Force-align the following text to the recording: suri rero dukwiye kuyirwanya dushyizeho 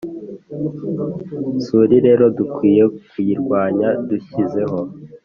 suri 1.63 1.95
rero 2.05 2.25
dukwiye 2.37 2.83
kuyirwanya 3.09 3.89
dushyizeho 4.07 4.79